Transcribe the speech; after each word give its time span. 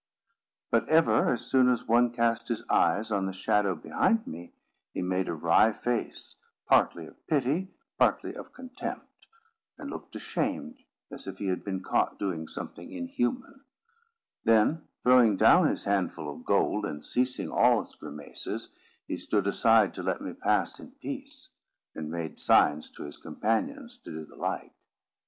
But 0.71 0.89
ever, 0.89 1.31
as 1.31 1.45
soon 1.45 1.69
as 1.69 1.87
one 1.87 2.09
cast 2.11 2.47
his 2.47 2.63
eyes 2.71 3.11
on 3.11 3.27
the 3.27 3.31
shadow 3.31 3.75
behind 3.75 4.25
me, 4.25 4.51
he 4.95 5.03
made 5.03 5.27
a 5.27 5.35
wry 5.35 5.71
face, 5.71 6.37
partly 6.65 7.05
of 7.05 7.27
pity, 7.27 7.67
partly 7.99 8.33
of 8.33 8.51
contempt, 8.51 9.05
and 9.77 9.91
looked 9.91 10.15
ashamed, 10.15 10.79
as 11.11 11.27
if 11.27 11.37
he 11.37 11.49
had 11.49 11.63
been 11.63 11.83
caught 11.83 12.17
doing 12.17 12.47
something 12.47 12.91
inhuman; 12.91 13.63
then, 14.43 14.87
throwing 15.03 15.37
down 15.37 15.67
his 15.67 15.83
handful 15.83 16.33
of 16.33 16.45
gold, 16.45 16.83
and 16.83 17.05
ceasing 17.05 17.51
all 17.51 17.83
his 17.83 17.93
grimaces, 17.93 18.69
he 19.07 19.17
stood 19.17 19.45
aside 19.45 19.93
to 19.93 20.01
let 20.01 20.19
me 20.19 20.33
pass 20.33 20.79
in 20.79 20.93
peace, 20.93 21.49
and 21.93 22.09
made 22.09 22.39
signs 22.39 22.89
to 22.89 23.03
his 23.03 23.19
companions 23.19 23.99
to 23.99 24.09
do 24.09 24.25
the 24.25 24.35
like. 24.35 24.73